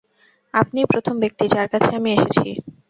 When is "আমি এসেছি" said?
1.97-2.47